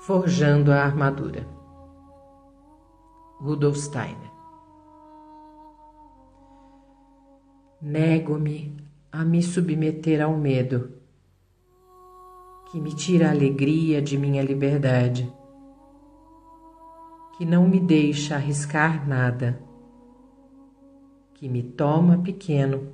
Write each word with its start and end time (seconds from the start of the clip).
Forjando 0.00 0.72
a 0.72 0.82
armadura. 0.82 1.46
Rudolf 3.38 3.76
Steiner. 3.76 4.32
Nego-me 7.82 8.74
a 9.12 9.22
me 9.26 9.42
submeter 9.42 10.22
ao 10.22 10.34
medo, 10.38 10.90
que 12.70 12.80
me 12.80 12.94
tira 12.94 13.28
a 13.28 13.30
alegria 13.30 14.00
de 14.00 14.16
minha 14.16 14.42
liberdade, 14.42 15.30
que 17.36 17.44
não 17.44 17.68
me 17.68 17.78
deixa 17.78 18.36
arriscar 18.36 19.06
nada, 19.06 19.62
que 21.34 21.46
me 21.46 21.62
toma 21.62 22.16
pequeno 22.22 22.90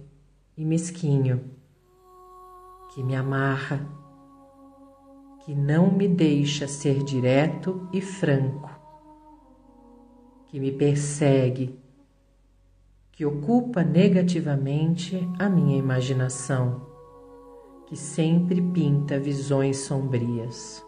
e 0.56 0.64
mesquinho, 0.64 1.52
que 2.92 3.00
me 3.04 3.14
amarra 3.14 4.05
que 5.46 5.54
não 5.54 5.92
me 5.92 6.08
deixa 6.08 6.66
ser 6.66 7.04
direto 7.04 7.88
e 7.92 8.00
franco, 8.00 8.68
que 10.46 10.58
me 10.58 10.72
persegue, 10.72 11.78
que 13.12 13.24
ocupa 13.24 13.84
negativamente 13.84 15.16
a 15.38 15.48
minha 15.48 15.78
imaginação, 15.78 16.84
que 17.86 17.94
sempre 17.94 18.60
pinta 18.60 19.20
visões 19.20 19.76
sombrias. 19.78 20.84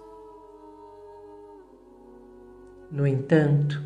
No 2.90 3.06
entanto, 3.06 3.80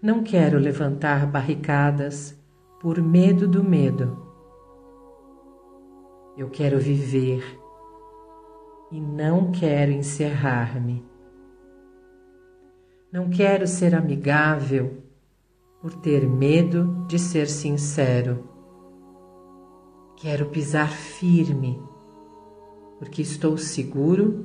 não 0.00 0.22
quero 0.22 0.56
levantar 0.56 1.26
barricadas 1.26 2.40
por 2.80 3.02
medo 3.02 3.48
do 3.48 3.64
medo. 3.64 4.24
Eu 6.36 6.48
quero 6.48 6.78
viver 6.78 7.58
e 8.90 9.00
não 9.00 9.52
quero 9.52 9.92
encerrar-me. 9.92 11.04
Não 13.12 13.28
quero 13.30 13.66
ser 13.66 13.94
amigável 13.94 15.02
por 15.80 15.94
ter 15.94 16.28
medo 16.28 17.06
de 17.06 17.18
ser 17.18 17.48
sincero. 17.48 18.48
Quero 20.16 20.46
pisar 20.46 20.90
firme 20.90 21.80
porque 22.98 23.22
estou 23.22 23.56
seguro 23.56 24.44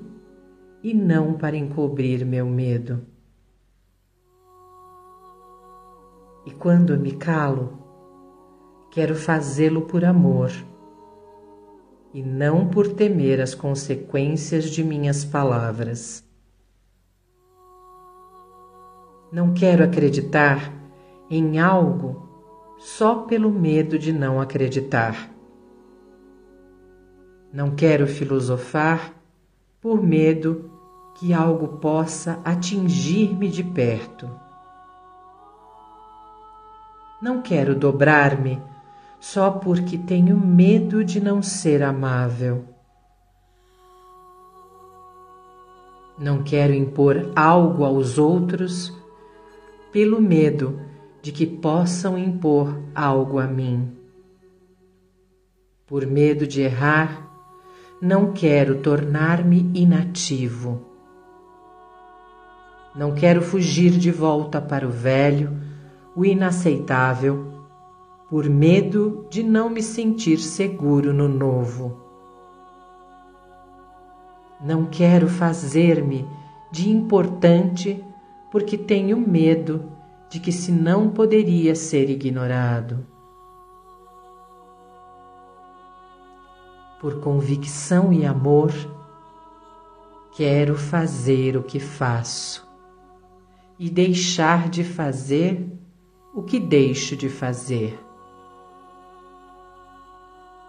e 0.81 0.93
não 0.93 1.33
para 1.33 1.57
encobrir 1.57 2.25
meu 2.25 2.45
medo. 2.45 3.05
E 6.45 6.51
quando 6.51 6.97
me 6.97 7.13
calo, 7.13 7.77
quero 8.91 9.15
fazê-lo 9.15 9.81
por 9.81 10.05
amor 10.05 10.51
e 12.15 12.23
não 12.23 12.65
por 12.65 12.93
temer 12.93 13.41
as 13.41 13.53
consequências 13.53 14.69
de 14.69 14.81
minhas 14.81 15.25
palavras. 15.25 16.23
Não 19.29 19.53
quero 19.53 19.83
acreditar 19.83 20.71
em 21.29 21.59
algo 21.59 22.25
só 22.79 23.23
pelo 23.23 23.51
medo 23.51 23.99
de 23.99 24.13
não 24.13 24.39
acreditar. 24.39 25.29
Não 27.51 27.75
quero 27.75 28.07
filosofar 28.07 29.13
por 29.81 30.01
medo 30.01 30.71
que 31.15 31.33
algo 31.33 31.79
possa 31.79 32.39
atingir-me 32.45 33.49
de 33.49 33.61
perto. 33.61 34.31
Não 37.21 37.41
quero 37.41 37.75
dobrar-me 37.75 38.61
só 39.25 39.49
porque 39.49 39.97
tenho 39.97 40.37
medo 40.37 41.03
de 41.03 41.19
não 41.19 41.41
ser 41.41 41.81
amável. 41.81 42.63
Não 46.15 46.43
quero 46.43 46.71
impor 46.71 47.31
algo 47.35 47.83
aos 47.83 48.19
outros 48.19 48.95
pelo 49.91 50.21
medo 50.21 50.79
de 51.23 51.31
que 51.31 51.47
possam 51.47 52.15
impor 52.15 52.79
algo 52.93 53.39
a 53.39 53.47
mim. 53.47 53.97
Por 55.87 56.05
medo 56.05 56.45
de 56.45 56.61
errar, 56.61 57.27
não 57.99 58.31
quero 58.31 58.79
tornar-me 58.79 59.71
inativo. 59.73 60.85
Não 62.95 63.15
quero 63.15 63.41
fugir 63.41 63.89
de 63.89 64.11
volta 64.11 64.61
para 64.61 64.87
o 64.87 64.91
velho, 64.91 65.49
o 66.15 66.23
inaceitável 66.23 67.54
por 68.35 68.49
medo 68.49 69.25
de 69.29 69.41
não 69.41 69.69
me 69.69 69.81
sentir 69.81 70.39
seguro 70.39 71.13
no 71.13 71.25
novo. 71.29 72.01
Não 74.59 74.87
quero 74.87 75.29
fazer-me 75.29 76.27
de 76.69 76.89
importante 76.89 78.03
porque 78.51 78.77
tenho 78.77 79.17
medo 79.17 79.89
de 80.29 80.41
que 80.41 80.51
se 80.51 80.69
não 80.69 81.11
poderia 81.11 81.75
ser 81.75 82.09
ignorado. 82.09 83.07
Por 86.99 87.21
convicção 87.21 88.11
e 88.11 88.25
amor, 88.25 88.73
quero 90.35 90.75
fazer 90.75 91.55
o 91.55 91.63
que 91.63 91.79
faço 91.79 92.67
e 93.79 93.89
deixar 93.89 94.67
de 94.67 94.83
fazer 94.83 95.71
o 96.33 96.43
que 96.43 96.59
deixo 96.59 97.15
de 97.15 97.29
fazer 97.29 98.03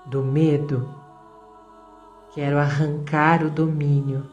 do 0.06 0.22
medo, 0.22 0.89
quero 2.33 2.59
arrancar 2.59 3.44
o 3.44 3.50
domínio 3.50 4.27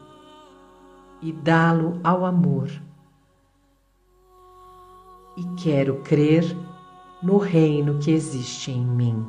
e 1.20 1.32
dá-lo 1.32 2.00
ao 2.04 2.24
amor. 2.24 2.68
E 5.36 5.42
quero 5.62 6.00
crer 6.02 6.44
no 7.22 7.38
reino 7.38 7.98
que 7.98 8.12
existe 8.12 8.70
em 8.70 8.84
mim. 8.84 9.26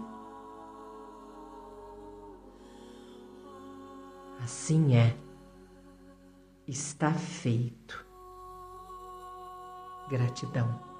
Assim 4.43 4.95
é, 4.95 5.17
está 6.67 7.11
feito. 7.11 8.05
Gratidão. 10.07 10.94